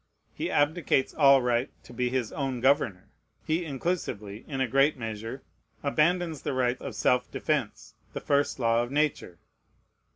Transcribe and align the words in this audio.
He 0.33 0.49
abdicates 0.49 1.13
all 1.13 1.43
right 1.43 1.69
to 1.83 1.93
be 1.93 2.09
his 2.09 2.31
own 2.31 2.59
governor. 2.59 3.11
He 3.45 3.63
inclusively, 3.63 4.43
in 4.47 4.59
a 4.59 4.67
great 4.67 4.97
measure, 4.97 5.43
abandons 5.83 6.41
the 6.41 6.53
right 6.53 6.81
of 6.81 6.95
self 6.95 7.29
defence, 7.29 7.93
the 8.13 8.19
first 8.19 8.57
law 8.57 8.81
of 8.81 8.89
Nature. 8.91 9.37